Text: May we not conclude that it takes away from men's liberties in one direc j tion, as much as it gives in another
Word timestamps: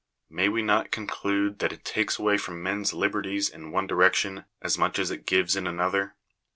May 0.31 0.49
we 0.49 0.63
not 0.63 0.89
conclude 0.89 1.59
that 1.59 1.71
it 1.71 1.85
takes 1.85 2.17
away 2.17 2.39
from 2.39 2.63
men's 2.63 2.91
liberties 2.91 3.49
in 3.49 3.71
one 3.71 3.87
direc 3.87 4.13
j 4.13 4.17
tion, 4.21 4.45
as 4.59 4.75
much 4.75 4.97
as 4.97 5.11
it 5.11 5.27
gives 5.27 5.55
in 5.55 5.67
another 5.67 6.15